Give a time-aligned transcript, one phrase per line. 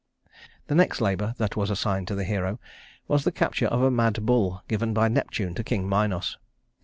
[0.65, 2.59] The next labor that was assigned to the hero
[3.07, 6.39] was the capture of a mad bull given by Neptune to King Minos.